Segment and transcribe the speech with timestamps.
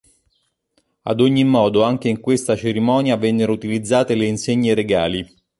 [1.03, 5.23] Ad ogni modo anche in questa cerimonia vennero utilizzate le insegne regali.